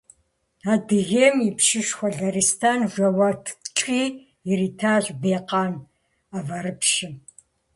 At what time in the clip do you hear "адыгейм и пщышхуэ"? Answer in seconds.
0.71-2.09